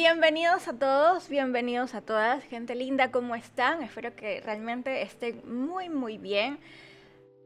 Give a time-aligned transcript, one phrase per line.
[0.00, 3.82] Bienvenidos a todos, bienvenidos a todas, gente linda, ¿cómo están?
[3.82, 6.60] Espero que realmente estén muy, muy bien.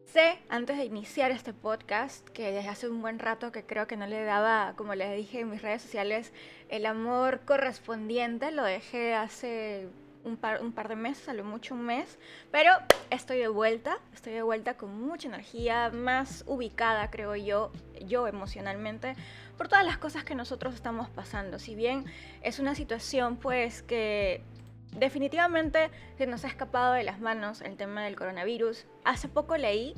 [0.05, 3.97] Sé, antes de iniciar este podcast, que desde hace un buen rato que creo que
[3.97, 6.35] no le daba, como les dije en mis redes sociales,
[6.69, 9.89] el amor correspondiente, lo dejé hace
[10.25, 12.19] un par, un par de meses, a lo mucho un mes,
[12.51, 12.71] pero
[13.11, 17.73] estoy de vuelta, estoy de vuelta con mucha energía, más ubicada, creo yo,
[18.07, 19.15] yo emocionalmente,
[19.57, 21.59] por todas las cosas que nosotros estamos pasando.
[21.59, 22.05] Si bien
[22.43, 24.43] es una situación pues que
[24.97, 29.95] definitivamente se nos ha escapado de las manos el tema del coronavirus, hace poco leí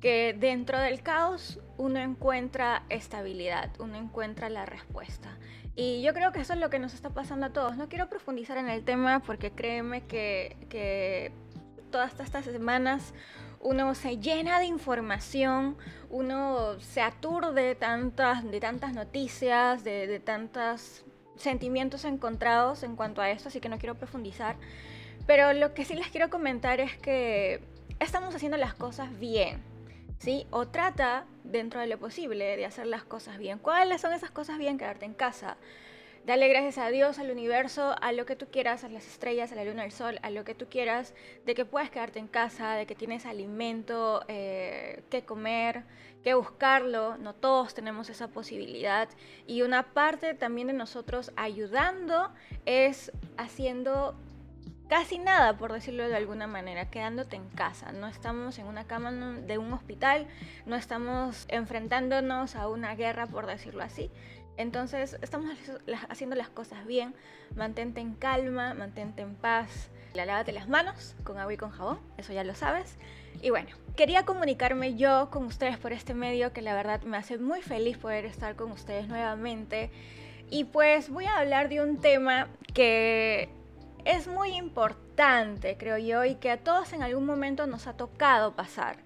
[0.00, 5.36] que dentro del caos uno encuentra estabilidad, uno encuentra la respuesta.
[5.76, 7.76] Y yo creo que eso es lo que nos está pasando a todos.
[7.76, 11.32] No quiero profundizar en el tema porque créeme que, que
[11.90, 13.14] todas estas semanas
[13.60, 15.76] uno se llena de información,
[16.08, 21.04] uno se aturde de tantas, de tantas noticias, de, de tantos
[21.36, 24.56] sentimientos encontrados en cuanto a esto, así que no quiero profundizar.
[25.26, 27.62] Pero lo que sí les quiero comentar es que
[27.98, 29.62] estamos haciendo las cosas bien,
[30.20, 30.46] ¿sí?
[30.50, 33.58] O trata, dentro de lo posible, de hacer las cosas bien.
[33.58, 34.78] ¿Cuáles son esas cosas bien?
[34.78, 35.56] Quedarte en casa,
[36.26, 39.54] Dale gracias a Dios, al universo, a lo que tú quieras, a las estrellas, a
[39.54, 41.14] la luna, al sol, a lo que tú quieras,
[41.46, 45.82] de que puedes quedarte en casa, de que tienes alimento eh, que comer,
[46.22, 47.16] que buscarlo.
[47.16, 49.08] No todos tenemos esa posibilidad.
[49.46, 52.30] Y una parte también de nosotros ayudando
[52.66, 54.14] es haciendo
[54.90, 57.92] casi nada, por decirlo de alguna manera, quedándote en casa.
[57.92, 60.26] No estamos en una cama de un hospital,
[60.66, 64.10] no estamos enfrentándonos a una guerra, por decirlo así.
[64.56, 65.48] Entonces, estamos
[66.08, 67.14] haciendo las cosas bien.
[67.54, 69.90] Mantente en calma, mantente en paz.
[70.12, 72.98] Lávate las manos con agua y con jabón, eso ya lo sabes.
[73.42, 77.38] Y bueno, quería comunicarme yo con ustedes por este medio que la verdad me hace
[77.38, 79.92] muy feliz poder estar con ustedes nuevamente.
[80.50, 83.59] Y pues voy a hablar de un tema que
[84.04, 88.54] es muy importante, creo yo, y que a todos en algún momento nos ha tocado
[88.54, 88.96] pasar.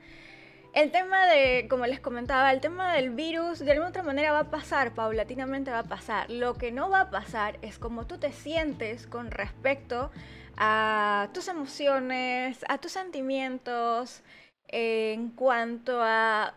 [0.75, 4.41] El tema de, como les comentaba, el tema del virus de alguna otra manera va
[4.41, 6.29] a pasar, paulatinamente va a pasar.
[6.31, 10.11] Lo que no va a pasar es como tú te sientes con respecto
[10.57, 14.23] a tus emociones, a tus sentimientos,
[14.67, 16.55] en cuanto a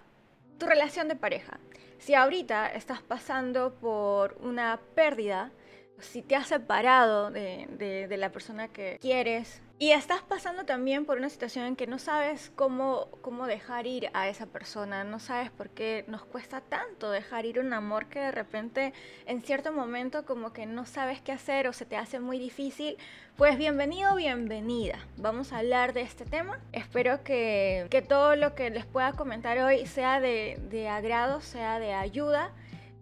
[0.58, 1.60] tu relación de pareja.
[2.00, 5.52] Si ahorita estás pasando por una pérdida,
[6.00, 11.30] si te has separado de, la persona que quieres, y estás pasando también por una
[11.30, 15.70] situación en que no sabes cómo, cómo dejar ir a esa persona, no sabes por
[15.70, 18.94] qué nos cuesta tanto dejar ir un amor que de repente
[19.28, 22.98] en cierto momento como que no sabes qué hacer o se te hace muy difícil,
[23.36, 24.98] pues bienvenido, bienvenida.
[25.16, 26.60] Vamos a hablar de este tema.
[26.72, 31.94] Espero que, que todo lo que les pueda comentar hoy sea de agrado, sea de
[31.94, 32.52] ayuda.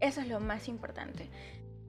[0.02, 1.30] Eso es lo más importante.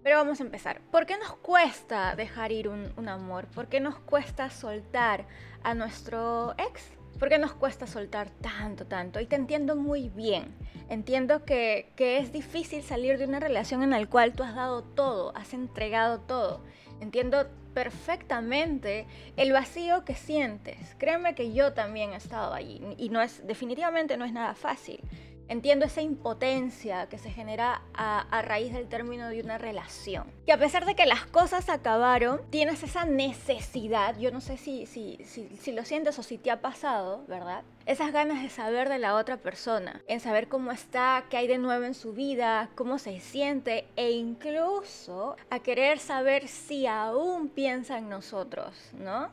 [0.07, 0.81] Pero vamos a empezar.
[0.93, 3.49] ¿Por qué nos cuesta dejar ir un, amor?
[3.49, 5.25] ¿Por qué nos cuesta soltar
[5.65, 6.93] a nuestro ex?
[7.19, 9.19] ¿Por qué nos cuesta soltar tanto, tanto?
[9.19, 10.55] Y te entiendo muy bien.
[10.89, 14.85] Entiendo que, que, es difícil salir de una relación en la cual tú has dado
[14.85, 16.63] todo, has entregado todo.
[17.01, 20.95] Entiendo perfectamente el vacío que sientes.
[20.99, 25.01] Créeme que yo también he estado allí y no es definitivamente no es nada fácil.
[25.49, 30.27] Entiendo esa impotencia que se genera a, raíz del término de una relación.
[30.45, 34.87] Que a pesar de que las cosas acabaron, tienes esa necesidad, yo no sé si,
[34.87, 37.63] si, si, lo sientes o si te ha pasado, ¿verdad?
[37.87, 41.59] Esas ganas de saber de la otra persona, en saber cómo está, qué hay de
[41.59, 47.99] nuevo en su vida, cómo se siente e incluso a querer saber si aún piensa
[47.99, 49.31] en nosotros, ¿no?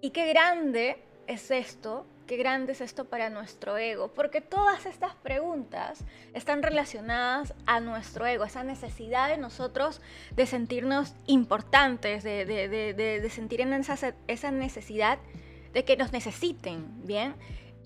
[0.00, 5.14] Y qué grande es esto qué grande es esto para nuestro ego, porque todas estas
[5.16, 10.00] preguntas están relacionadas a nuestro ego, esa necesidad de nosotros
[10.34, 15.18] de sentirnos importantes, de, sentir en esa necesidad
[15.72, 17.34] de que nos necesiten, ¿bien?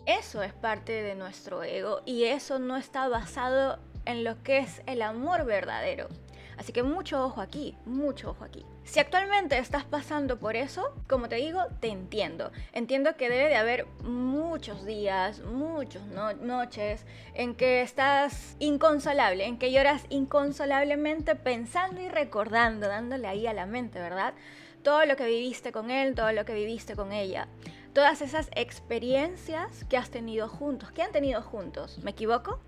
[0.07, 4.83] Eso es parte de nuestro ego y eso no está basado en lo que es
[4.87, 6.09] el amor verdadero.
[6.59, 8.67] Así que mucho ojo aquí, mucho ojo aquí.
[8.83, 12.51] Si actualmente estás pasando por eso, como te digo, te entiendo.
[12.73, 16.03] Entiendo que debe de haber muchos días, muchas
[16.41, 23.55] noches en que estás inconsolable, en que lloras inconsolablemente pensando y recordando, dándole ahí a
[23.55, 24.35] la mente, ¿verdad?
[24.83, 27.47] Todo lo que viviste con él, todo lo que viviste con ella.
[27.93, 31.99] Todas esas experiencias que has tenido juntos, que han tenido juntos.
[32.03, 32.59] ¿Me equivoco?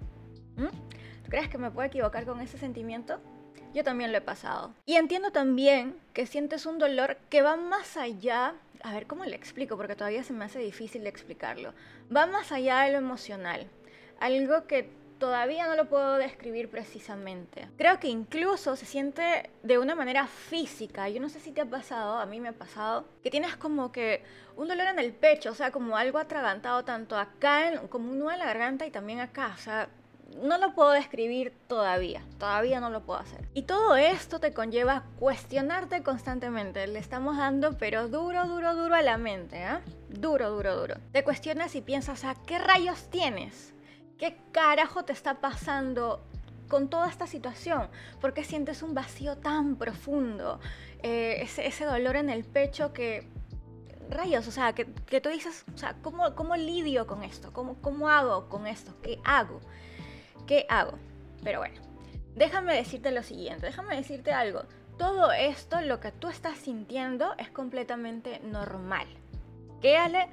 [0.57, 0.67] ¿Mm?
[1.25, 3.21] ¿Tú crees que me puedo equivocar con ese sentimiento?
[3.73, 4.75] Yo también lo he pasado.
[4.87, 9.37] Y entiendo también que sientes un dolor que va más allá, a ver cómo le
[9.37, 11.73] explico, porque todavía se me hace difícil explicarlo,
[12.15, 13.69] va más allá de lo emocional.
[14.19, 14.91] Algo que
[15.21, 17.69] todavía no lo puedo describir precisamente.
[17.77, 21.09] Creo que incluso se siente de una manera física.
[21.09, 23.93] Yo no sé si te ha pasado, a mí me ha pasado, que tienes como
[23.93, 24.25] que
[24.57, 28.33] un dolor en el pecho, o sea, como algo atragantado tanto acá, como un nudo
[28.33, 29.55] en la garganta y también acá.
[29.55, 29.89] O sea,
[30.43, 33.49] no lo puedo describir todavía, todavía no lo puedo hacer.
[33.55, 36.87] Y todo esto te conlleva cuestionarte constantemente.
[36.87, 39.83] Le estamos dando, pero duro, duro, duro a la mente, ¿ah?
[40.09, 40.95] Duro, duro, duro.
[41.13, 43.75] Te cuestionas y piensas, ¿a qué rayos tienes?
[44.19, 46.23] ¿Qué carajo te está pasando
[46.69, 47.89] con toda esta situación?
[48.21, 50.61] ¿Por qué sientes un vacío tan profundo?
[51.03, 53.29] Eh, ese, dolor en el pecho que
[54.11, 57.53] rayos, o sea, que, tú dices, o sea, ¿cómo, ¿cómo, lidio con esto?
[57.53, 58.93] ¿Cómo, ¿Cómo hago con esto?
[59.03, 59.61] ¿Qué hago?
[60.47, 60.99] ¿Qué hago?
[61.43, 61.81] Pero bueno,
[62.35, 64.63] déjame decirte lo siguiente, déjame decirte algo.
[64.99, 69.07] Todo esto, lo que tú estás sintiendo, es completamente normal.
[69.81, 70.29] ¿Qué, Ale?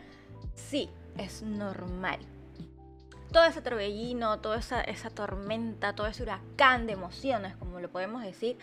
[0.55, 2.19] Sí, es normal.
[3.31, 8.23] Todo ese torbellino, toda esa, esa tormenta, todo ese huracán de emociones, como lo podemos
[8.23, 8.57] decir,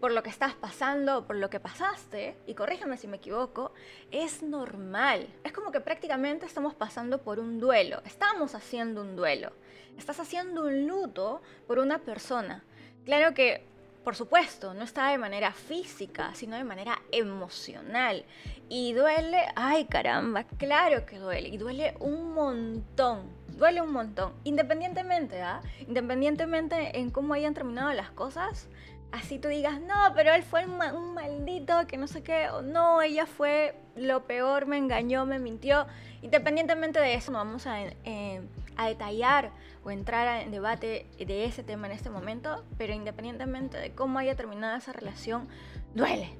[0.00, 3.72] por lo que estás pasando, por lo que pasaste, y corrígeme si me equivoco,
[4.10, 5.28] es normal.
[5.44, 9.52] Es como que prácticamente estamos pasando por un duelo, estamos haciendo un duelo,
[9.98, 12.64] estás haciendo un luto por una persona.
[13.04, 13.64] Claro que,
[14.04, 18.24] por supuesto, no está de manera física, sino de manera emocional.
[18.68, 24.32] Y duele, ay caramba, claro que duele, y duele un montón duele un montón.
[24.44, 25.60] Independientemente, ¿ah?
[25.86, 28.68] Independientemente en cómo hayan terminado las cosas,
[29.12, 33.02] así tú digas, no, pero él fue un, maldito que no sé qué, o no,
[33.02, 35.86] ella fue lo peor, me engañó, me mintió.
[36.22, 38.40] Independientemente de eso, no vamos a, eh,
[38.76, 39.50] a detallar
[39.90, 44.76] entrar en debate de ese tema en este momento, pero independientemente de cómo haya terminado
[44.76, 45.48] esa relación,
[45.94, 46.30] duele.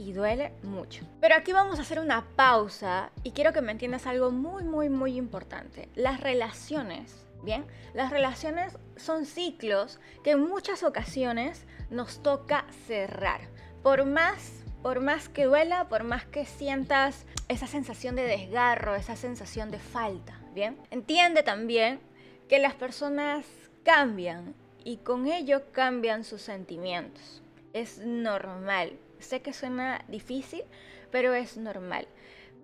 [0.00, 1.04] Y duele mucho.
[1.20, 4.88] Pero aquí vamos a hacer una pausa y quiero que me entiendas algo muy, muy,
[4.88, 5.88] muy importante.
[5.96, 7.64] Las relaciones Bien,
[7.94, 13.40] las relaciones son ciclos que en muchas ocasiones nos toca cerrar.
[13.82, 19.16] Por más, por más que duela, por más que sientas esa sensación de desgarro, esa
[19.16, 20.78] sensación de falta, ¿bien?
[20.90, 22.00] Entiende también
[22.48, 23.44] que las personas
[23.84, 24.54] cambian
[24.84, 27.42] y con ello cambian sus sentimientos.
[27.72, 28.92] Es normal.
[29.18, 30.62] Sé que suena difícil,
[31.10, 32.08] pero es normal.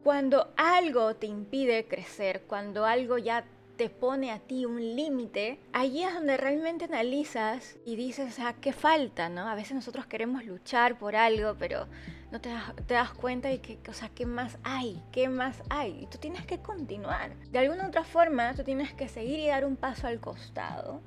[0.02, 3.44] Cuando algo te impide crecer, cuando algo ya
[3.76, 8.72] te pone a ti un límite, allí es donde realmente analizas y dices, ah, ¿qué
[8.72, 9.28] falta?
[9.28, 9.48] ¿no?
[9.48, 11.86] A veces nosotros queremos luchar por algo, pero
[12.34, 15.00] no te das, cuenta de que, o ¿qué más hay?
[15.12, 16.00] ¿Qué más hay?
[16.02, 17.32] Y tú tienes que continuar.
[17.52, 21.00] De alguna otra forma, tú tienes que seguir y dar un paso al costado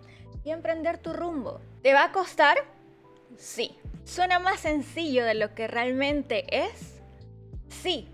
[0.45, 1.59] y emprender tu rumbo.
[1.83, 2.57] ¿Te va a costar?
[3.37, 3.77] Sí.
[4.05, 7.01] ¿Suena más sencillo de lo que realmente es?
[7.67, 8.07] Sí,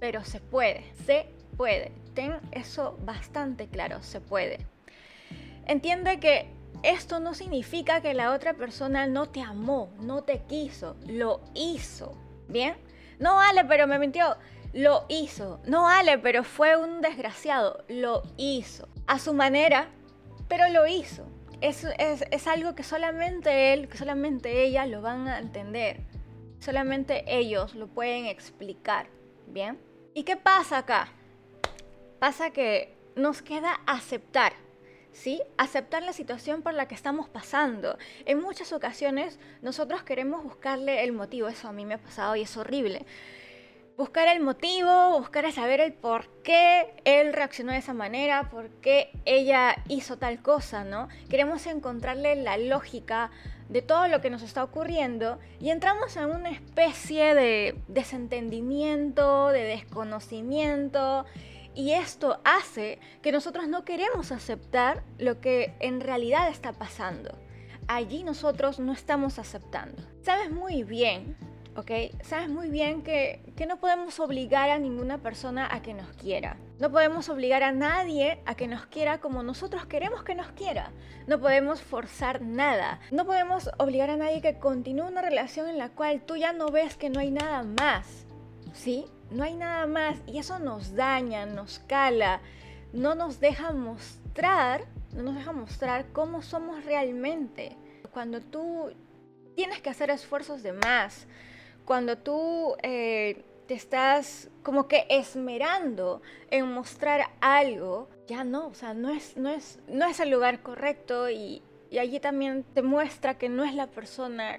[0.00, 1.92] pero se puede, se puede
[2.50, 4.58] eso bastante claro, se puede.
[5.66, 6.48] Entiende que
[6.82, 12.16] esto no significa que la otra persona no te amó, no te quiso, lo hizo,
[12.48, 12.76] ¿bien?
[13.18, 14.36] No vale, pero me mintió,
[14.72, 15.60] lo hizo.
[15.64, 18.88] No vale, pero fue un desgraciado, lo hizo.
[19.06, 19.88] A su manera,
[20.48, 21.26] pero lo hizo.
[21.60, 26.06] Es, es, es algo que solamente él, que solamente ella lo van a entender.
[26.60, 29.08] Solamente ellos lo pueden explicar,
[29.46, 29.78] ¿bien?
[30.14, 31.12] ¿Y qué pasa acá?
[32.18, 34.52] pasa que nos queda aceptar,
[35.18, 35.42] ¿sí?
[35.56, 37.98] Aceptar la situación por la que estamos pasando.
[38.24, 42.42] En muchas ocasiones nosotros queremos buscarle el motivo, eso a mí me ha pasado y
[42.42, 43.04] es horrible.
[43.96, 49.10] Buscar el motivo, buscar saber el por qué él reaccionó de esa manera, por qué
[49.24, 51.08] ella hizo tal cosa, ¿no?
[51.28, 53.32] Queremos encontrarle la lógica
[53.68, 59.64] de todo lo que nos está ocurriendo y entramos en una especie de desentendimiento, de
[59.64, 61.26] desconocimiento
[61.78, 67.38] y esto hace que nosotros no queremos aceptar lo que en realidad está pasando.
[67.86, 70.02] Allí nosotros no estamos aceptando.
[70.22, 71.36] Sabes muy bien,
[71.76, 71.92] ¿ok?
[72.24, 76.56] Sabes muy bien que, que no podemos obligar a ninguna persona a que nos quiera.
[76.80, 80.90] No podemos obligar a nadie a que nos quiera como nosotros queremos que nos quiera.
[81.28, 82.98] No podemos forzar nada.
[83.12, 86.70] No podemos obligar a nadie que continúe una relación en la cual tú ya no
[86.70, 88.26] ves que no hay nada más.
[88.72, 89.06] ¿Sí?
[89.30, 92.40] No hay nada más y eso nos daña, nos cala,
[92.92, 97.76] no nos deja mostrar, no nos deja mostrar cómo somos realmente.
[98.12, 98.90] Cuando tú
[99.54, 101.26] tienes que hacer esfuerzos de más,
[101.84, 108.94] cuando tú eh, te estás como que esmerando en mostrar algo, ya no, o sea,
[108.94, 113.36] no es, no es, no es el lugar correcto y, y allí también te muestra
[113.36, 114.58] que no es la persona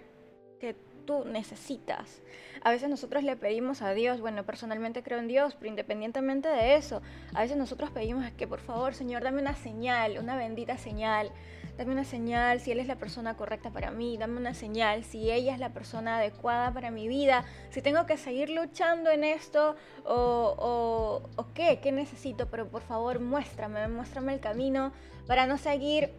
[0.60, 2.22] que tú necesitas.
[2.62, 6.76] A veces nosotros le pedimos a Dios, bueno, personalmente creo en Dios, pero independientemente de
[6.76, 7.02] eso,
[7.34, 11.32] a veces nosotros pedimos que por favor, Señor, dame una señal, una bendita señal.
[11.78, 15.32] Dame una señal si Él es la persona correcta para mí, dame una señal si
[15.32, 19.78] ella es la persona adecuada para mi vida, si tengo que seguir luchando en esto
[20.04, 24.92] o, o, o qué, qué necesito, pero por favor muéstrame, muéstrame el camino
[25.26, 26.12] para no seguir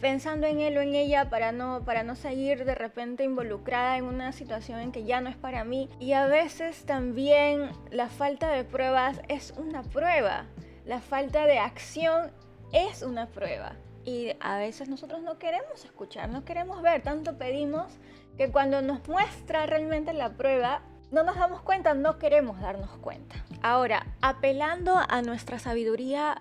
[0.00, 4.04] pensando en él o en ella para no, para no seguir de repente involucrada en
[4.04, 5.88] una situación en que ya no es para mí.
[5.98, 10.46] Y a veces también la falta de pruebas es una prueba.
[10.84, 12.30] La falta de acción
[12.72, 13.72] es una prueba.
[14.04, 17.92] Y a veces nosotros no queremos escuchar, no queremos ver, tanto pedimos
[18.36, 23.34] que cuando nos muestra realmente la prueba, no nos damos cuenta, no queremos darnos cuenta.
[23.62, 26.40] Ahora, apelando a nuestra sabiduría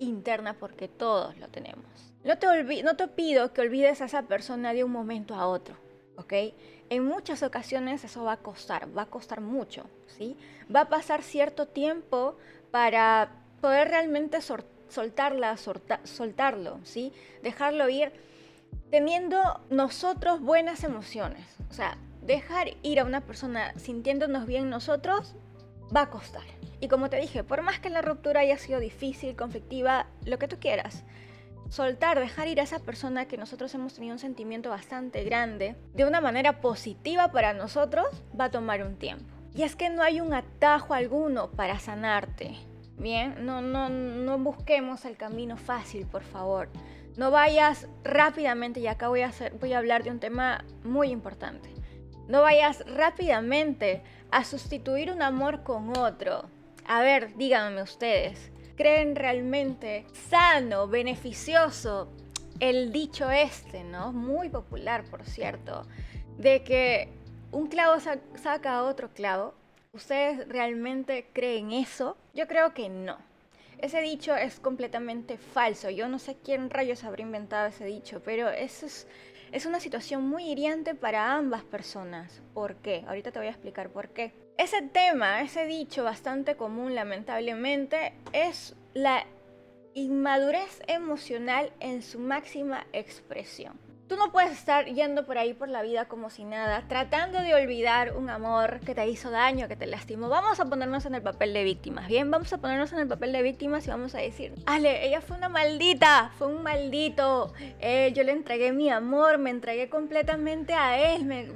[0.00, 4.72] interna, porque todos lo tenemos no te, no te pido que olvides a esa persona
[4.72, 5.76] de un momento a otro,
[6.16, 6.32] ¿ok?
[6.90, 10.36] En muchas ocasiones eso va a costar, va a costar mucho, ¿sí?
[10.74, 12.36] Va a pasar cierto tiempo
[12.70, 14.38] para poder realmente
[14.88, 17.12] soltarla, soltarlo, ¿sí?
[17.42, 18.12] Dejarlo ir
[18.90, 21.46] teniendo nosotros buenas emociones.
[21.70, 25.36] O sea, dejar ir a una persona sintiéndonos bien nosotros
[25.94, 26.59] va a costar.
[26.80, 30.48] Y como te dije, por más que la ruptura haya sido difícil, conflictiva, lo que
[30.48, 31.04] tú quieras,
[31.68, 36.04] soltar, dejar ir a esa persona que nosotros hemos tenido un sentimiento bastante grande de
[36.04, 38.06] una manera positiva para nosotros
[38.38, 39.32] va a tomar un tiempo.
[39.54, 42.56] Y es que no hay un atajo alguno para sanarte.
[42.96, 46.68] Bien, no, no, no busquemos el camino fácil, por favor.
[47.16, 51.10] No vayas rápidamente, y acá voy a, hacer, voy a hablar de un tema muy
[51.10, 51.68] importante.
[52.28, 56.48] No vayas rápidamente a sustituir un amor con otro.
[56.92, 62.10] A ver, díganme ustedes, creen realmente sano, beneficioso
[62.58, 64.12] el dicho este, ¿no?
[64.12, 65.86] Muy popular, por cierto,
[66.36, 67.08] de que
[67.52, 68.00] un clavo
[68.34, 69.54] saca otro clavo.
[69.92, 72.16] ¿Ustedes realmente creen eso?
[72.34, 73.18] Yo creo que no.
[73.78, 75.90] Ese dicho es completamente falso.
[75.90, 79.06] Yo no sé quién rayos habrá inventado ese dicho, pero eso es,
[79.52, 82.42] es una situación muy hiriente para ambas personas.
[82.52, 83.04] ¿Por qué?
[83.06, 84.39] Ahorita te voy a explicar por qué.
[84.58, 89.24] Ese tema, ese dicho bastante común lamentablemente, es la
[89.94, 93.89] inmadurez emocional en su máxima expresión.
[94.10, 97.54] Tú no puedes estar yendo por ahí por la vida como si nada, tratando de
[97.54, 100.28] olvidar un amor que te hizo daño, que te lastimó.
[100.28, 102.28] Vamos a ponernos en el papel de víctimas, ¿bien?
[102.28, 105.36] Vamos a ponernos en el papel de víctimas y vamos a decir, Ale, ella fue
[105.36, 107.52] una maldita, fue un maldito.
[107.78, 111.46] Eh, yo le entregué mi amor, me entregué completamente a él, me,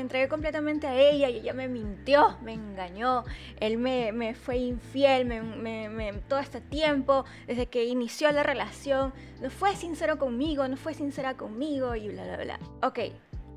[0.00, 3.22] entregué completamente a ella y ella me mintió, me engañó.
[3.60, 9.14] Él me, fue infiel me, todo este tiempo, desde que inició la relación.
[9.40, 12.60] No fue sincero conmigo, no fue sincera conmigo y bla, bla, bla.
[12.82, 12.98] Ok,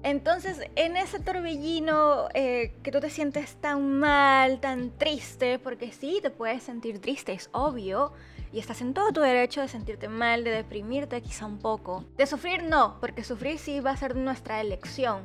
[0.05, 6.19] entonces en ese torbellino eh, que tú te sientes tan mal, tan triste, porque sí,
[6.21, 8.13] te puedes sentir triste, es obvio,
[8.53, 12.05] y estás en todo tu derecho de sentirte mal, de deprimirte quizá un poco.
[12.17, 15.23] De sufrir no, porque sufrir sí va a ser nuestra elección.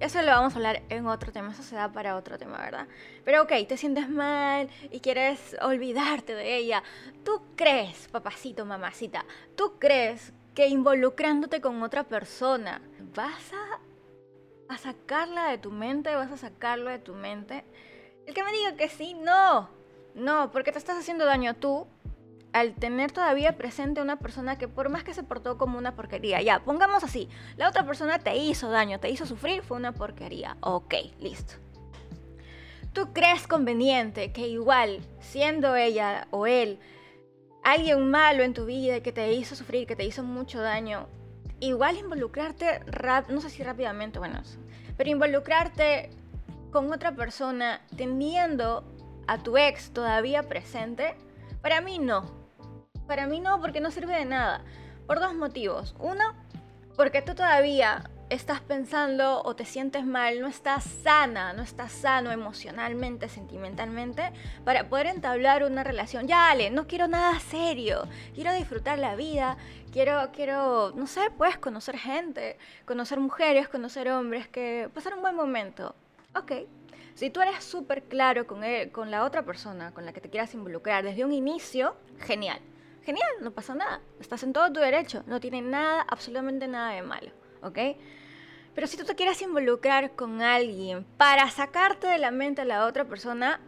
[0.00, 2.86] Eso lo vamos a hablar en otro tema, eso se da para otro tema, ¿verdad?
[3.24, 6.82] Pero ok, te sientes mal y quieres olvidarte de ella.
[7.24, 9.24] ¿Tú crees, papacito, mamacita,
[9.56, 12.80] tú crees que involucrándote con otra persona.
[13.14, 13.52] ¿Vas
[14.68, 16.14] a, sacarla de tu mente?
[16.16, 17.62] ¿Vas a sacarlo de tu mente?
[18.26, 19.68] El que me diga que sí, no.
[20.14, 21.86] No, porque te estás haciendo daño tú
[22.54, 26.40] al tener todavía presente una persona que por más que se portó como una porquería,
[26.40, 30.56] ya, pongamos así, la otra persona te hizo daño, te hizo sufrir, fue una porquería.
[30.62, 31.56] Ok, listo.
[32.94, 36.78] ¿Tú crees conveniente que igual, siendo ella o él,
[37.66, 41.08] alguien malo en tu vida que te hizo sufrir, que te hizo mucho daño,
[41.58, 42.80] igual involucrarte,
[43.28, 44.40] no sé si rápidamente, bueno,
[44.96, 46.10] pero involucrarte
[46.70, 48.84] con otra persona teniendo
[49.26, 51.16] a tu ex todavía presente,
[51.60, 52.30] para mí no.
[53.08, 54.62] Para mí no, porque no sirve de nada.
[55.08, 55.96] Por dos motivos.
[55.98, 56.22] Uno,
[56.96, 62.32] porque tú todavía estás pensando o te sientes mal, no estás sana, no estás sano
[62.32, 64.32] emocionalmente, sentimentalmente,
[64.64, 66.26] para poder entablar una relación.
[66.26, 69.56] Ya, Ale, no quiero nada serio, quiero disfrutar la vida,
[69.92, 75.36] quiero, quiero, no sé, puedes conocer gente, conocer mujeres, conocer hombres, que pasar un buen
[75.36, 75.94] momento.
[76.34, 76.52] Ok.
[77.14, 80.28] Si tú eres súper claro con, él, con la otra persona con la que te
[80.28, 82.60] quieras involucrar desde un inicio, genial.
[83.04, 84.02] Genial, no pasa nada.
[84.20, 85.22] Estás en todo tu derecho.
[85.26, 87.30] No tiene nada, absolutamente nada de malo.
[87.66, 87.78] ¿Ok?
[88.74, 92.84] Pero si tú te quieres involucrar con alguien para sacarte de la mente a la
[92.84, 93.60] otra persona,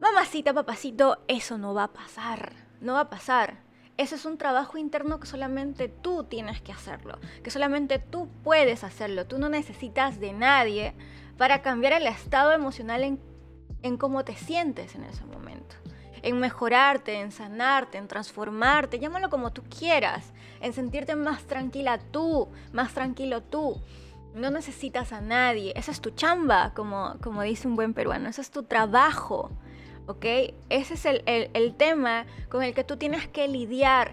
[0.00, 2.52] mamacita, papacito, eso no va a pasar.
[2.80, 3.58] No va a pasar.
[3.96, 8.84] Ese es un trabajo interno que solamente tú tienes que hacerlo, que solamente tú puedes
[8.84, 9.26] hacerlo.
[9.26, 10.94] Tú no necesitas de nadie
[11.38, 13.18] para cambiar el estado emocional
[13.82, 15.76] en cómo te sientes en ese momento
[16.26, 20.32] en mejorarte, en sanarte, en transformarte, llámalo como tú quieras,
[20.66, 23.80] en sentirte más tranquila tú, más tranquilo tú.
[24.34, 28.42] No necesitas a nadie, esa es tu chamba, como, como dice un buen peruano, ese
[28.42, 29.50] es tu trabajo,
[30.06, 30.24] ¿ok?
[30.68, 34.12] Ese es el, el tema con el que tú tienes que lidiar,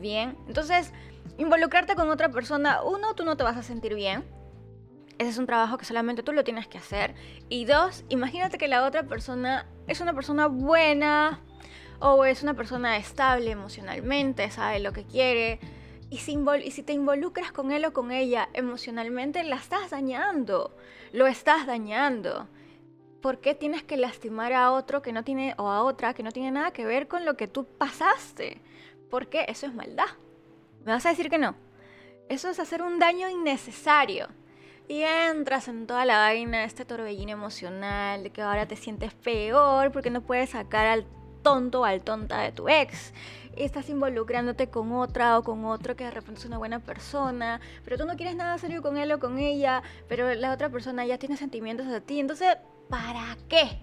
[0.00, 0.36] ¿bien?
[0.48, 0.92] Entonces,
[1.38, 4.24] involucrarte con otra persona, uno, tú no te vas a sentir bien,
[5.18, 7.14] ese es un trabajo que solamente tú lo tienes que hacer.
[7.48, 11.40] Y dos, imagínate que la otra persona es una persona buena
[12.00, 15.60] o es una persona estable emocionalmente, sabe lo que quiere.
[16.14, 20.76] Y si, te involucras con él o con ella emocionalmente, la estás dañando.
[21.10, 22.46] Lo estás dañando.
[23.20, 26.30] ¿Por qué tienes que lastimar a otro que no tiene o a otra que no
[26.30, 28.60] tiene nada que ver con lo que tú pasaste?
[29.10, 30.06] Porque eso es maldad.
[30.84, 31.56] ¿Me vas a decir que no?
[32.28, 34.28] Eso es hacer un daño innecesario.
[34.86, 39.90] Y entras en toda la vaina, este torbellino emocional, de que ahora te sientes peor
[39.90, 41.06] porque no puedes sacar al
[41.42, 43.12] tonto o al tonta de tu ex.
[43.56, 47.96] Estás involucrándote con otra o con otro que de repente es una buena persona, pero
[47.96, 51.18] tú no quieres nada serio con él o con ella, pero la otra persona ya
[51.18, 52.20] tiene sentimientos a ti.
[52.20, 52.56] Entonces,
[52.88, 53.78] ¿para qué?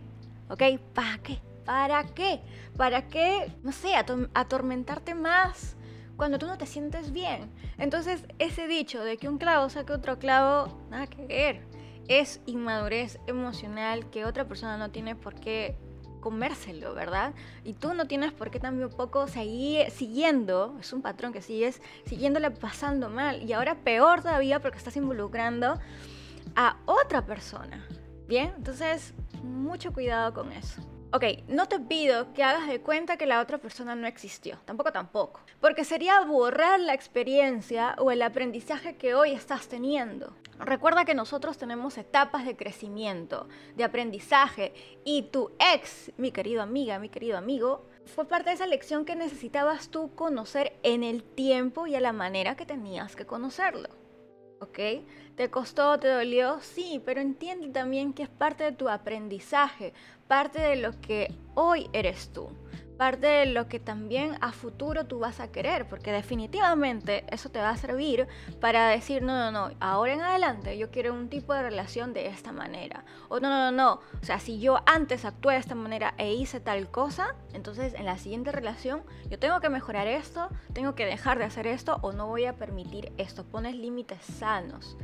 [0.49, 0.63] ¿Ok?
[0.93, 1.39] ¿Para qué?
[1.65, 2.41] ¿Para qué?
[2.75, 3.51] ¿Para qué?
[3.63, 5.75] No sé, atormentarte más
[6.17, 7.49] cuando tú no te sientes bien.
[7.77, 11.61] Entonces, ese dicho de que un clavo saque otro clavo, nada que ver.
[12.07, 15.77] Es inmadurez emocional que otra persona no tiene por qué
[16.21, 17.33] comérselo, ¿verdad?
[17.65, 22.51] Y tú no tienes por qué tampoco seguir siguiendo, es un patrón que sigues siguiéndole
[22.51, 23.43] pasando mal.
[23.43, 25.79] Y ahora peor todavía porque estás involucrando
[26.55, 27.85] a otra persona.
[28.27, 29.13] Bien, entonces
[29.43, 30.81] mucho cuidado con eso.
[31.13, 34.93] Ok, no te pido que hagas de cuenta que la otra persona no existió, tampoco
[34.93, 40.33] tampoco, porque sería borrar la experiencia o el aprendizaje que hoy estás teniendo.
[40.57, 46.97] Recuerda que nosotros tenemos etapas de crecimiento, de aprendizaje, y tu ex, mi querido amiga,
[46.97, 51.87] mi querido amigo, fue parte de esa lección que necesitabas tú conocer en el tiempo
[51.87, 54.00] y a la manera que tenías que conocerlo.
[54.61, 54.79] ¿Ok?
[55.35, 56.59] ¿Te costó, te dolió?
[56.61, 59.93] Sí, pero entiende también que es parte de tu aprendizaje,
[60.27, 62.49] parte de lo que hoy eres tú
[63.01, 67.57] parte de lo que también a futuro tú vas a querer, porque definitivamente eso te
[67.57, 68.27] va a servir
[68.59, 72.27] para decir, no, no, no, ahora en adelante yo quiero un tipo de relación de
[72.27, 73.03] esta manera.
[73.27, 76.31] O no, no, no, no, o sea, si yo antes actué de esta manera e
[76.35, 81.07] hice tal cosa, entonces en la siguiente relación yo tengo que mejorar esto, tengo que
[81.07, 83.45] dejar de hacer esto o no voy a permitir esto.
[83.45, 84.95] Pones límites sanos.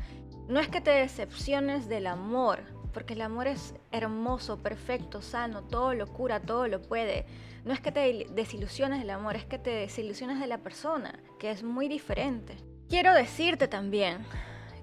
[0.48, 2.60] No es que te decepciones del amor,
[2.98, 7.28] porque el amor es hermoso, perfecto, sano, todo lo cura, todo lo puede
[7.64, 11.52] no es que te desilusiones del amor, es que te desilusiones de la persona, que
[11.52, 12.58] es muy diferente.
[12.90, 14.26] Quiero decirte también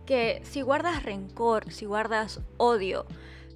[0.06, 3.04] que si guardas rencor, si guardas odio,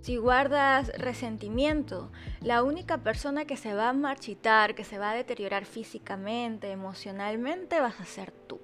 [0.01, 5.14] si guardas resentimiento, la única persona que se va a marchitar, que se va a
[5.14, 8.61] deteriorar físicamente, emocionalmente, vas a ser tú.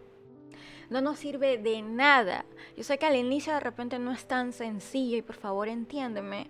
[0.94, 2.44] No nos sirve de nada.
[2.76, 6.46] Yo sé que al inicio de repente no es tan sencillo y por favor entiéndeme.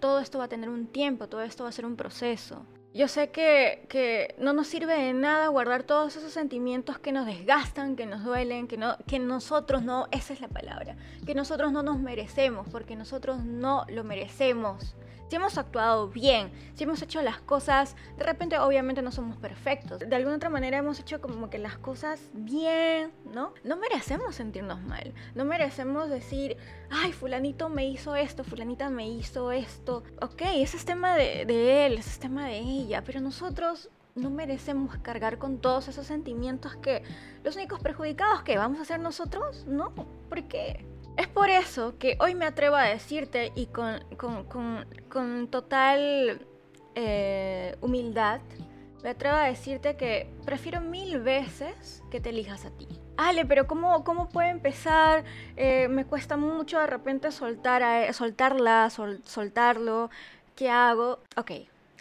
[0.00, 2.66] Todo esto va a tener un tiempo, todo esto va a ser un proceso.
[2.96, 7.94] Yo sé que, no nos sirve de nada guardar todos esos sentimientos que nos desgastan,
[7.94, 11.82] que nos duelen, que, no, que nosotros no, esa es la palabra, que nosotros no
[11.82, 14.96] nos merecemos, porque nosotros no lo merecemos.
[15.28, 19.98] Si hemos actuado bien, si hemos hecho las cosas, de repente obviamente no somos perfectos,
[19.98, 23.52] de alguna otra manera hemos hecho como que las cosas bien, ¿no?
[23.64, 26.56] No merecemos sentirnos mal, no merecemos decir,
[26.90, 31.86] ay, fulanito me hizo esto, fulanita me hizo esto, ok, ese es tema de, de
[31.86, 36.74] él, ese es tema de ella, pero nosotros no merecemos cargar con todos esos sentimientos
[36.76, 37.02] que
[37.44, 39.92] los únicos perjudicados que vamos a ser nosotros, no,
[40.28, 40.84] ¿por qué?
[41.16, 44.00] Es por eso que hoy me atrevo a decirte y con,
[45.50, 46.46] total
[46.94, 48.40] eh, humildad,
[49.02, 52.88] me atrevo a decirte que prefiero mil veces que te elijas a ti.
[53.16, 55.24] Ale, pero ¿cómo, cómo puedo empezar?
[55.56, 60.10] Eh, me cuesta mucho de repente soltar a, soltarla, soltarlo.
[60.54, 61.20] ¿Qué hago?
[61.36, 61.52] Ok,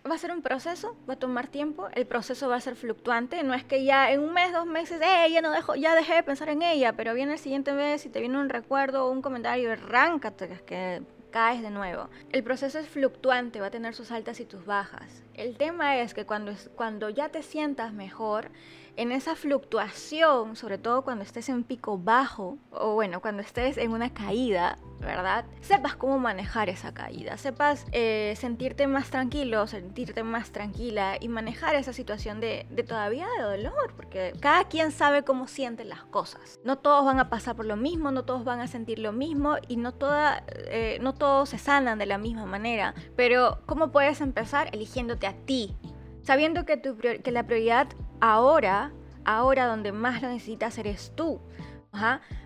[0.09, 3.41] va a ser un proceso, va a tomar tiempo, el proceso va a ser fluctuante,
[3.43, 6.15] no es que ya en un mes, dos meses, eh, ya no dejo, ya dejé
[6.15, 9.11] de pensar en ella, pero viene el siguiente mes y te viene un recuerdo o
[9.11, 12.09] un comentario, arráncate, que caes de nuevo.
[12.31, 15.23] El proceso es fluctuante, va a tener sus altas y tus bajas.
[15.33, 18.51] El tema es que cuando, cuando ya te sientas mejor,
[18.97, 23.91] en esa fluctuación, sobre todo cuando estés en pico bajo, o bueno, cuando estés en
[23.91, 25.45] una caída, ¿verdad?
[25.61, 31.75] Sepas cómo manejar esa caída, sepas eh, sentirte más tranquilo, sentirte más tranquila y manejar
[31.75, 36.59] esa situación de, todavía de dolor, porque cada quien sabe cómo siente las cosas.
[36.63, 39.57] No todos van a pasar por lo mismo, no todos van a sentir lo mismo
[39.67, 42.93] y no, toda, eh, no todos se sanan de la misma manera.
[43.15, 44.69] Pero ¿cómo puedes empezar?
[44.71, 45.75] Eligiéndote a ti,
[46.21, 47.87] sabiendo que, tu, que la prioridad
[48.19, 48.91] ahora,
[49.23, 51.39] ahora donde más lo necesitas eres tú.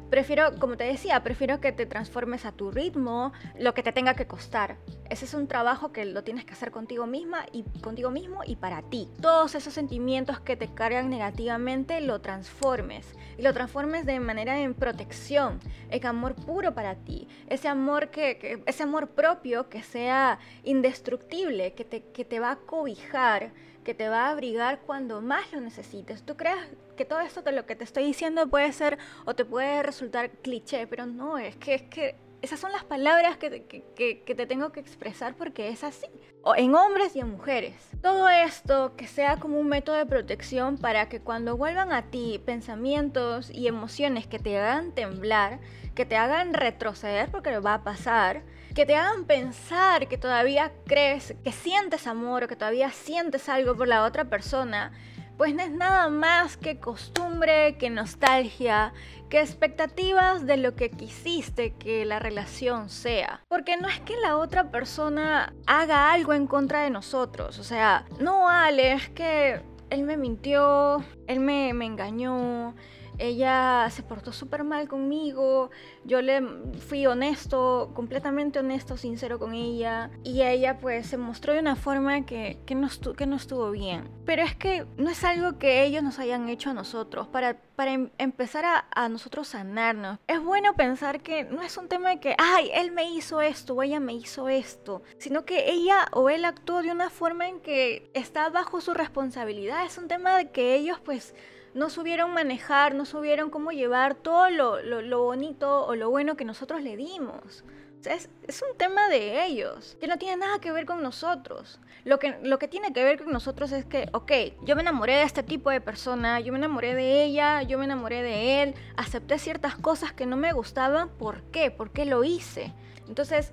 [0.10, 4.16] Prefiero, como te decía, prefiero que te transformes a tu ritmo, lo que te tenga
[4.16, 4.78] que costar.
[5.08, 8.56] Ese es un trabajo que lo tienes que hacer contigo misma y contigo mismo y
[8.56, 9.08] para ti.
[9.22, 13.06] Todos esos sentimientos que te cargan negativamente lo transformes
[13.38, 15.60] y lo transformes de manera en protección,
[15.92, 21.86] en amor puro para ti, ese amor que, ese amor propio que sea indestructible, que
[21.86, 23.52] te, que te va a cobijar
[23.84, 26.24] que te va a abrigar cuando más lo necesites.
[26.24, 29.46] Tú creas que todo esto de lo que te estoy diciendo puede ser o te
[29.46, 34.24] puede resultar cliché, pero no, es que, es que esas son las palabras que, que,
[34.24, 36.08] que, te tengo que expresar porque es así.
[36.42, 37.76] O en hombres y en mujeres.
[38.02, 42.42] Todo esto que sea como un método de protección para que cuando vuelvan a ti
[42.46, 45.60] pensamientos y emociones que te hagan temblar,
[45.96, 48.44] que te hagan retroceder porque va a pasar,
[48.80, 53.76] que te hagan pensar que todavía crees, que sientes amor o que todavía sientes algo
[53.76, 54.94] por la otra persona,
[55.36, 58.94] pues no es nada más que costumbre, que nostalgia,
[59.30, 63.42] que expectativas de lo que quisiste que la relación sea.
[63.50, 68.06] Porque no es que la otra persona haga algo en contra de nosotros, o sea,
[68.18, 72.76] no, Ale, es que él me mintió, él me, me engañó,
[73.20, 75.70] ella se portó súper mal conmigo,
[76.06, 76.42] yo le
[76.88, 82.26] fui honesto, completamente honesto, sincero con ella, y ella pues se mostró de una forma
[82.26, 84.10] que, que, no, que no estuvo bien.
[84.26, 87.94] Pero es que no es algo que ellos nos hayan hecho a nosotros, para, para
[87.94, 90.20] em, empezar a, a nosotros sanarnos.
[90.28, 93.74] Es bueno pensar que no es un tema de que, ay, él me hizo esto
[93.74, 97.60] o ella me hizo esto, sino que ella o él actuó de una forma en
[97.60, 99.86] que está bajo su responsabilidad.
[99.86, 101.36] Es un tema de que ellos pues
[101.74, 106.82] no supieron manejar, no supieron cómo llevar todo lo, bonito o lo bueno que nosotros
[106.82, 107.64] le dimos.
[108.02, 108.30] Sea, es,
[108.62, 111.80] un tema de ellos, que no tiene nada que ver con nosotros.
[112.06, 114.32] Lo que, lo que tiene que ver con nosotros es que, ok,
[114.64, 117.86] yo me enamoré de este tipo de persona, yo me enamoré de ella, yo me
[117.86, 121.72] enamoré de él, acepté ciertas cosas que no me gustaban, ¿por qué?
[121.72, 122.74] ¿Por qué lo hice?
[123.08, 123.52] Entonces,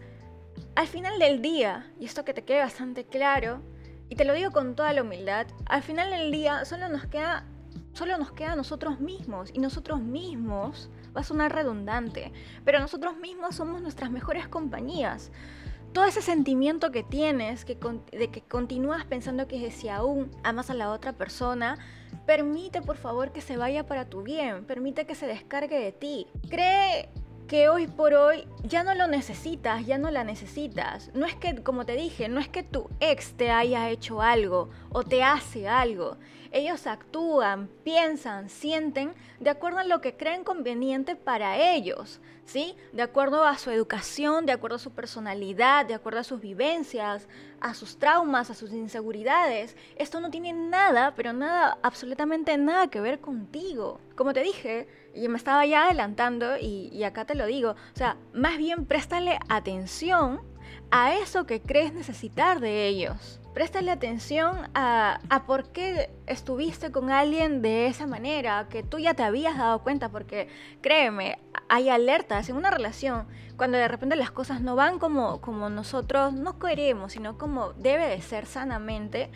[0.77, 3.61] al final del día, y esto que te quede bastante claro,
[4.09, 7.45] y te lo digo con toda la humildad, al final del día solo nos queda
[7.97, 12.31] solo nos queda nosotros mismos y nosotros mismos, va a sonar redundante,
[12.65, 15.33] pero nosotros mismos somos nuestras mejores compañías.
[15.95, 17.79] Todo ese sentimiento que tienes, que,
[18.13, 21.79] de que continúas pensando que si aún amas a la otra persona,
[22.27, 26.27] permite por favor que se vaya para tu bien, permite que se descargue de ti.
[26.51, 27.09] Cree
[27.49, 31.11] que hoy por hoy ya no lo necesitas, ya no la necesitas.
[31.15, 34.69] No es que, como te dije, no es que tu ex te haya hecho algo
[34.91, 36.19] o te hace algo.
[36.57, 42.75] Ellos actúan, piensan, sienten de acuerdo a lo que creen conveniente para ellos, ¿sí?
[42.95, 47.29] De acuerdo a su educación, de acuerdo a su personalidad, de acuerdo a sus vivencias,
[47.61, 49.77] a sus traumas, a sus inseguridades.
[49.97, 54.01] Esto no tiene nada, pero nada, absolutamente nada que ver contigo.
[54.15, 57.97] Como te dije, y me estaba ya adelantando y, y acá te lo digo, o
[57.97, 60.41] sea, más bien préstale atención
[60.91, 67.63] a eso que crees necesitar de ellos préstale atención a, por qué estuviste con alguien
[67.63, 70.49] de esa manera, que tú ya te habías dado cuenta, porque
[70.83, 71.39] créeme,
[71.71, 76.35] hay alertas en una relación cuando de repente las cosas no van como, como nosotros
[76.35, 79.31] no queremos, sino como debe de ser sanamente.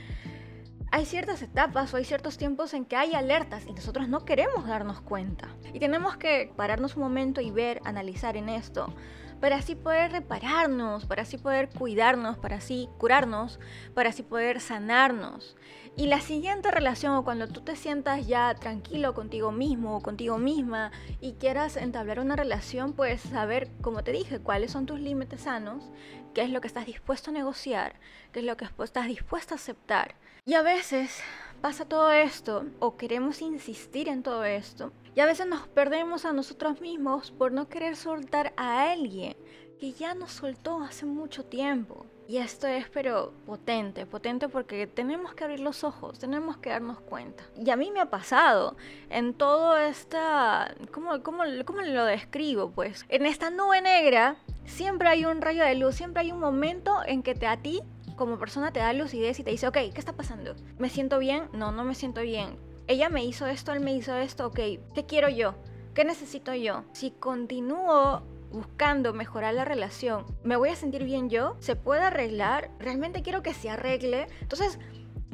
[0.92, 4.66] Hay ciertas etapas o hay ciertos tiempos en que hay alertas y nosotros no queremos
[4.66, 5.48] darnos cuenta.
[5.72, 8.92] Y tenemos que pararnos un momento y ver, analizar en esto
[9.40, 13.59] para así poder repararnos, para así poder cuidarnos, para así curarnos,
[13.94, 15.57] para así poder sanarnos.
[15.96, 20.38] Y la siguiente relación, o cuando tú te sientas ya tranquilo contigo mismo o contigo
[20.38, 25.42] misma y quieras entablar una relación, pues saber, como te dije, cuáles son tus límites
[25.42, 25.90] sanos,
[26.33, 27.94] qué es lo que estás dispuesto a negociar,
[28.33, 30.14] qué es lo que estás dispuesto a aceptar.
[30.46, 31.20] Y a veces
[31.61, 36.33] pasa todo esto o queremos insistir en todo esto y a veces nos perdemos a
[36.33, 39.37] nosotros mismos por no querer soltar a alguien
[39.81, 42.07] que ya nos soltó hace mucho tiempo.
[42.29, 47.01] Y esto es pero potente, potente porque tenemos que abrir los ojos, tenemos que darnos
[47.01, 47.42] cuenta.
[47.57, 48.77] Y a mí me ha pasado
[49.09, 50.73] en todo esta...
[50.92, 52.70] ¿Cómo, cómo, cómo lo describo?
[52.70, 56.99] Pues en esta nube negra siempre hay un rayo de luz, siempre hay un momento
[57.05, 57.81] en que te, a ti
[58.16, 60.55] como persona te da lucidez y te dice, ok, ¿qué está pasando?
[60.79, 61.49] ¿Me siento bien?
[61.53, 64.59] No, no me siento bien ella me hizo esto, él me hizo esto, ok,
[64.94, 65.55] ¿qué quiero yo?
[65.94, 66.83] ¿Qué necesito yo?
[66.92, 71.57] Si continúo buscando mejorar la relación, ¿me voy a sentir bien yo?
[71.61, 72.72] ¿Se puede arreglar?
[72.81, 74.26] ¿Realmente quiero que se arregle?
[74.40, 74.81] Entonces,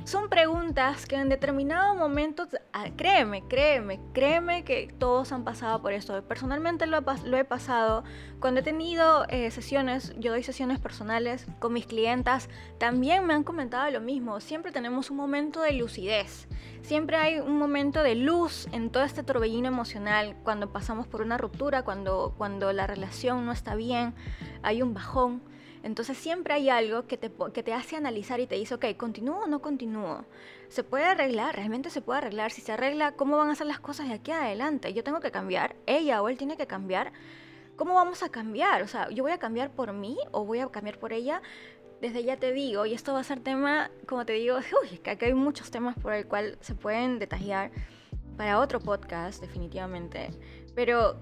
[0.04, 5.92] son preguntas que en determinado momento, ah, créeme, créeme, créeme que todos han pasado por
[5.92, 6.22] esto.
[6.22, 8.04] Personalmente lo, he pasado.
[8.38, 13.42] Cuando he tenido eh, sesiones, yo doy sesiones personales con mis clientas, también me han
[13.42, 14.38] comentado lo mismo.
[14.40, 16.46] Siempre tenemos un momento de lucidez.
[16.82, 21.36] Siempre hay un momento de luz en todo este torbellino emocional cuando pasamos por una
[21.36, 24.14] ruptura, cuando, cuando la relación no está bien,
[24.62, 25.42] hay un bajón.
[25.86, 29.44] Entonces siempre hay algo que te, que te hace analizar y te dice, ok, ¿continúo
[29.44, 30.24] o no continúo?
[30.68, 31.54] ¿Se puede arreglar?
[31.54, 32.50] ¿Realmente se puede arreglar?
[32.50, 34.92] Si se arregla, ¿cómo van a ser las cosas de aquí adelante?
[34.94, 37.12] Yo tengo que cambiar, ella o él tiene que cambiar.
[37.76, 38.82] ¿Cómo vamos a cambiar?
[38.82, 41.40] O sea, ¿yo voy a cambiar por mí o voy a cambiar por ella?
[42.00, 45.10] Desde ya te digo, y esto va a ser tema, como te digo, uy, que
[45.10, 47.70] acá hay muchos temas por el cual se pueden detallar
[48.36, 50.30] para otro podcast, definitivamente.
[50.74, 51.20] Pero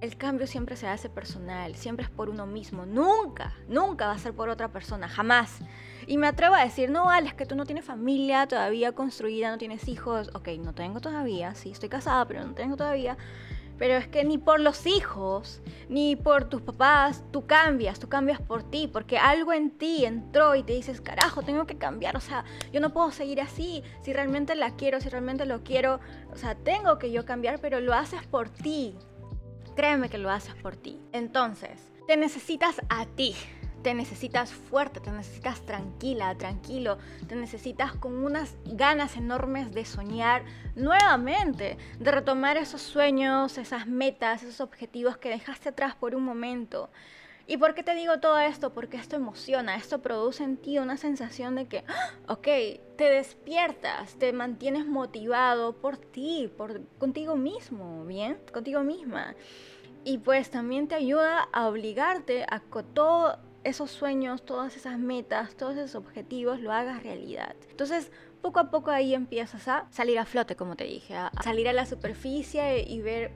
[0.00, 4.18] el cambio siempre se hace personal, siempre es por uno mismo, nunca, nunca va a
[4.18, 5.58] ser por otra persona, jamás.
[6.06, 9.50] Y me atrevo a decir, no, vale, es que tú no tienes familia todavía construida,
[9.50, 13.16] no tienes hijos, ok, no tengo todavía, sí, estoy casada, pero no tengo todavía.
[13.78, 18.38] Pero es que ni por los hijos, ni por tus papás, tú cambias, tú cambias
[18.40, 22.20] por ti, porque algo en ti entró y te dices, carajo, tengo que cambiar, o
[22.20, 25.98] sea, yo no puedo seguir así, si realmente la quiero, si realmente lo quiero,
[26.30, 28.94] o sea, tengo que yo cambiar, pero lo haces por ti,
[29.74, 31.00] créeme que lo haces por ti.
[31.12, 33.34] Entonces, te necesitas a ti.
[33.82, 40.44] Te necesitas fuerte, te necesitas tranquila, tranquilo, te necesitas con unas ganas enormes de soñar
[40.74, 46.90] nuevamente, de retomar esos sueños, esas metas, esos objetivos que dejaste atrás por un momento.
[47.50, 48.72] ¿Y por qué te digo todo esto?
[48.72, 52.12] Porque esto emociona, esto produce en ti una sensación de que, ¡ah!
[52.28, 52.46] ok,
[52.96, 58.38] te despiertas, te mantienes motivado por ti, por contigo mismo, ¿bien?
[58.52, 59.34] Contigo misma.
[60.04, 65.56] Y pues también te ayuda a obligarte a que todos esos sueños, todas esas metas,
[65.56, 67.56] todos esos objetivos lo hagas realidad.
[67.68, 71.68] Entonces, poco a poco ahí empiezas a salir a flote, como te dije, a salir
[71.68, 73.32] a la superficie y ver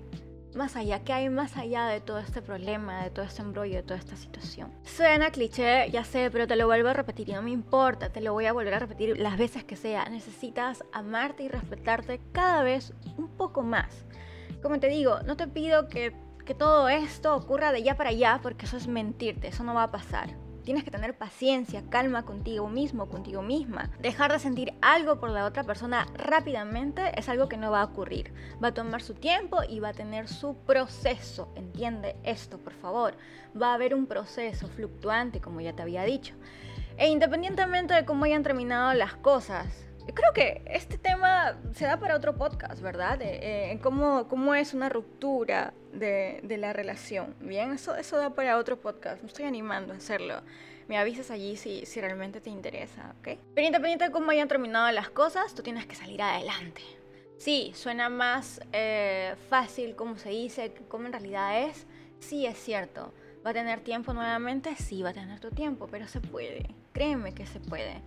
[0.55, 3.83] más allá, qué hay más allá de todo este problema, de todo este embrollo, de
[3.83, 4.73] toda esta situación.
[4.85, 8.21] Suena cliché, ya sé, pero te lo vuelvo a repetir y no me importa, te
[8.21, 10.09] lo voy a volver a repetir las veces que sea.
[10.09, 14.05] Necesitas amarte y respetarte cada vez un poco más.
[14.63, 16.15] Como te digo, no te pido que,
[16.45, 19.85] que todo esto ocurra de ya para allá, porque eso es mentirte, eso no va
[19.85, 20.44] a pasar.
[20.65, 23.91] Tienes que tener paciencia, calma contigo mismo, contigo misma.
[24.01, 27.85] Dejar de sentir algo por la otra persona rápidamente es algo que no va a
[27.85, 28.33] ocurrir.
[28.63, 31.53] Va a tomar su tiempo y va a tener su proceso.
[31.55, 33.15] Entiende esto, por favor.
[33.61, 36.35] Va a haber un proceso fluctuante, como ya te había dicho.
[36.97, 39.67] E independientemente de cómo hayan terminado las cosas,
[40.13, 43.19] creo que este tema se da para otro podcast, ¿verdad?
[43.23, 47.73] Eh, cómo, cómo, es una ruptura de, de, la relación, ¿bien?
[47.73, 50.43] Eso, eso da para otro podcast, me estoy animando a hacerlo.
[50.89, 53.39] Me avisas allí si, si realmente te interesa, ¿ok?
[53.55, 56.83] Pero independiente de cómo hayan terminado las cosas, tú tienes que salir adelante.
[57.39, 61.87] Sí, suena más eh, fácil como se dice, como en realidad es.
[62.21, 63.13] Sí, es cierto.
[63.45, 64.75] ¿Va a tener tiempo nuevamente?
[64.77, 66.67] Sí, va a tener tu tiempo, pero se puede.
[66.95, 68.03] Créeme que se puede.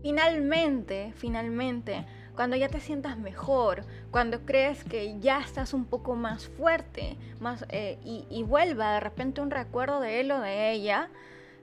[0.00, 6.46] Finalmente, finalmente, cuando ya te sientas mejor, cuando crees que ya estás un poco más
[6.46, 11.10] fuerte, más, eh, y, vuelva de repente un recuerdo de él o de ella,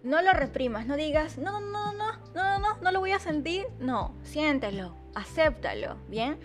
[0.04, 3.20] no lo reprimas, no digas, no, no, no, no, no, no, no lo voy a
[3.20, 3.66] sentir.
[3.80, 6.38] No, siéntelo, acéptalo, ¿bien?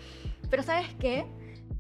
[0.49, 1.27] Pero ¿sabes qué?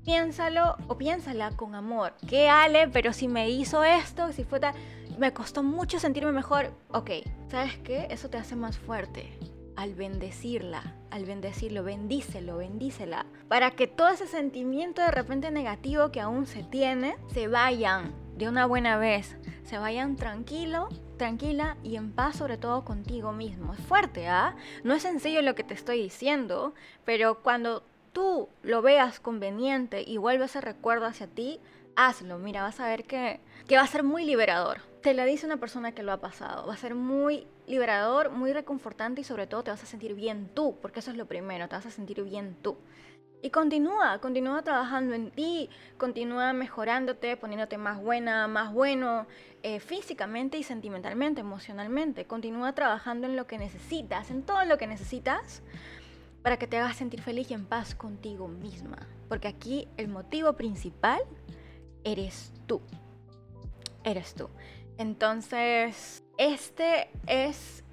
[0.04, 2.14] Piénsalo o piénsala con amor.
[2.28, 2.88] ¿Qué Ale?
[2.88, 4.74] Pero si me hizo esto, si fue tal
[5.18, 6.72] me costó mucho sentirme mejor.
[6.88, 7.10] Ok,
[7.48, 8.06] ¿sabes qué?
[8.10, 9.38] Eso te hace más fuerte.
[9.76, 13.26] Al bendecirla, al bendecirlo, bendícelo, bendícela.
[13.48, 18.48] Para que todo ese sentimiento de repente negativo que aún se tiene, se vayan de
[18.48, 19.36] una buena vez.
[19.64, 23.74] Se vayan tranquilo, tranquila y en paz sobre todo contigo mismo.
[23.74, 24.56] Es fuerte, ¿ah?
[24.84, 30.16] No es sencillo lo que te estoy diciendo, pero cuando tú lo veas conveniente y
[30.16, 31.60] vuelves ese recuerdo hacia ti,
[31.96, 32.38] hazlo.
[32.38, 34.78] Mira, vas a ver que, que va a ser muy liberador.
[35.02, 36.66] Te lo dice una persona que lo ha pasado.
[36.66, 40.50] Va a ser muy liberador, muy reconfortante y sobre todo te vas a sentir bien
[40.54, 42.76] tú, porque eso es lo primero, te vas a sentir bien tú.
[43.42, 49.26] Y continúa, continúa trabajando en ti, continúa mejorándote, poniéndote más buena, más bueno,
[49.62, 52.26] eh, físicamente y sentimentalmente, emocionalmente.
[52.26, 55.62] Continúa trabajando en lo que necesitas, en todo lo que necesitas,
[56.42, 58.98] para que te hagas sentir feliz y en paz contigo misma.
[59.30, 61.22] Porque aquí el motivo principal
[62.04, 62.80] eres tú.
[64.04, 64.48] Eres tú.
[64.98, 67.84] Entonces, este es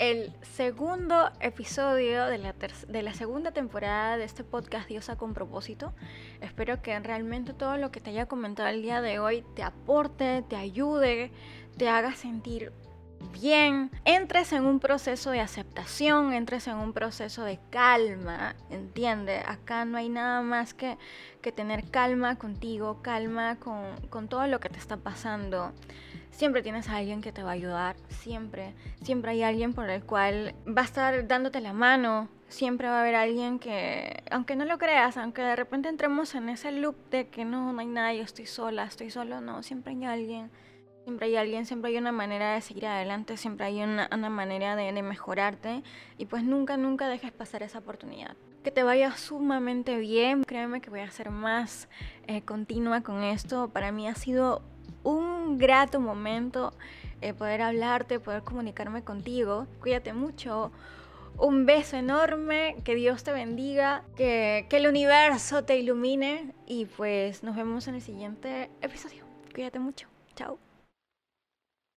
[0.00, 2.54] el segundo episodio de la,
[2.88, 5.92] de la segunda temporada de este podcast Diosa con propósito.
[6.40, 10.42] Espero que realmente todo lo que te haya comentado el día de hoy te aporte,
[10.48, 11.32] te ayude,
[11.76, 12.72] te haga sentir
[13.32, 19.42] bien, entres en un proceso de aceptación, entres en un proceso de calma, ¿entiende?
[19.46, 20.98] Acá no hay nada más que,
[21.40, 25.72] que tener calma contigo, calma con, con todo lo que te está pasando.
[26.30, 30.02] Siempre tienes a alguien que te va a ayudar, siempre, siempre hay alguien por el
[30.04, 34.64] cual va a estar dándote la mano, siempre va a haber alguien que, aunque no
[34.64, 38.14] lo creas, aunque de repente entremos en ese loop de que no, no hay nada,
[38.14, 40.50] yo estoy sola, estoy solo, no, siempre hay alguien
[41.04, 45.02] Siempre hay alguien, siempre hay una manera de seguir adelante, siempre hay una, manera de,
[45.02, 45.82] mejorarte
[46.18, 48.36] y pues nunca, nunca dejes pasar esa oportunidad.
[48.62, 51.88] Que te vaya sumamente bien, créeme que voy a ser más
[52.26, 53.68] eh, continua con esto.
[53.68, 54.62] Para mí ha sido
[55.02, 56.74] un grato momento
[57.22, 59.66] eh, poder hablarte, poder comunicarme contigo.
[59.80, 60.70] Cuídate mucho.
[61.38, 67.42] Un beso enorme, que Dios te bendiga, que, que el universo te ilumine y pues
[67.42, 69.24] nos vemos en el siguiente episodio.
[69.54, 70.06] Cuídate mucho.
[70.36, 70.58] Chao.